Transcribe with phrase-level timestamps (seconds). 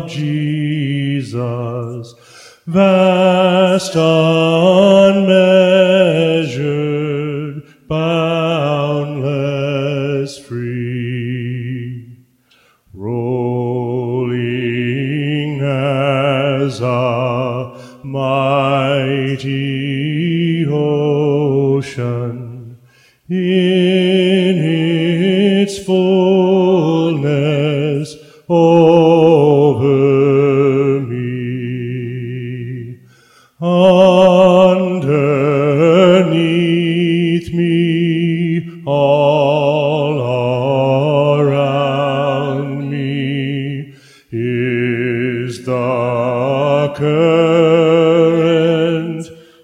[0.00, 1.34] of Jesus,
[2.66, 5.06] vast unmeasured,
[7.86, 9.18] boundless
[10.38, 12.16] free,
[12.94, 14.40] rolling
[15.60, 19.46] as a mighty
[20.70, 22.48] ocean
[23.28, 24.58] in
[25.60, 26.30] its fullness.
[28.48, 28.89] Oh,
[33.62, 35.02] Underneath
[37.52, 40.18] me, all
[41.38, 43.92] around me
[44.32, 47.60] is the current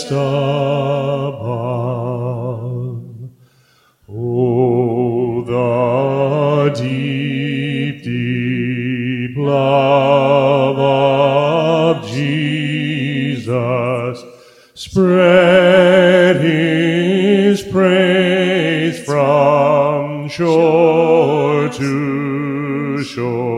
[0.00, 1.42] above.
[4.08, 12.72] Oh, the deep, deep love of Jesus
[14.74, 23.52] spread his praise from shore to shore.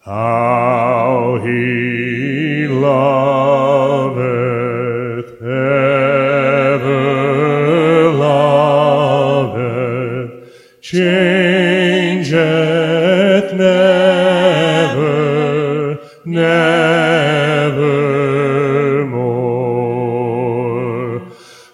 [0.00, 3.21] How he loveth,
[10.82, 12.34] changeth
[13.54, 15.06] never,
[16.24, 17.86] never
[19.06, 20.02] more.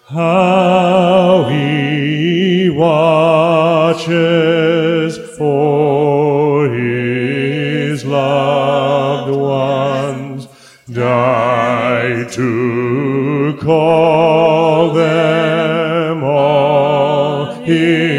[0.04, 3.96] How he watches
[5.38, 10.46] for his loved ones,
[10.92, 18.17] died to call them all his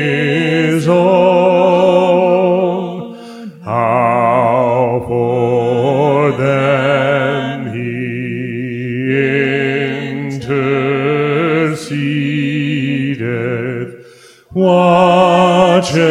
[14.59, 16.03] watcheth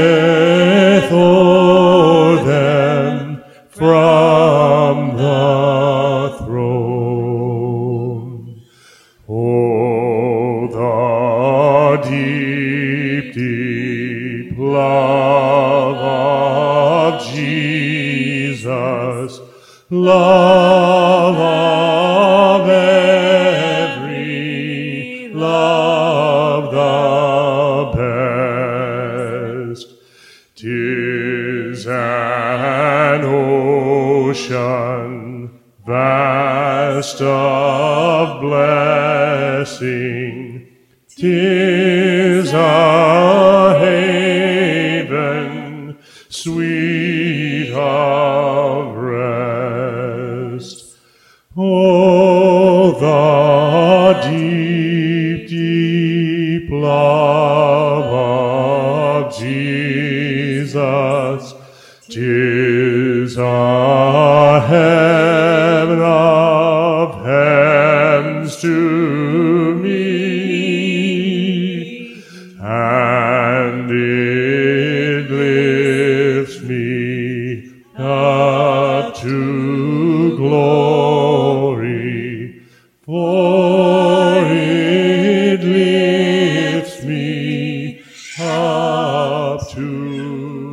[1.13, 7.83] o'er them from the throne.
[9.29, 15.97] Oh, the deep, deep love
[17.17, 18.61] of Jesus,
[19.91, 20.78] love
[31.09, 34.69] Tis an ocean
[35.87, 39.87] vast of blessing.
[41.17, 45.19] Tis a haven
[46.29, 50.19] sweet of rest.
[51.57, 57.58] Oh, the deep, deep love
[63.49, 70.19] a heaven of heavens to me,
[72.61, 81.83] and it lifts me up to glory,
[83.03, 88.03] for it lifts me
[88.41, 90.68] up to.